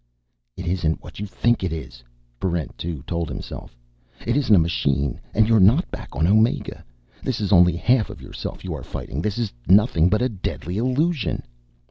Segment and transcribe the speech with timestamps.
[0.57, 2.03] It isn't what you think it is,
[2.39, 3.77] Barrent 2 told himself.
[4.21, 6.83] _It isn't a machine, and you are not back on Omega.
[7.21, 10.77] This is only half of yourself you are fighting, this is nothing but a deadly
[10.77, 11.43] illusion.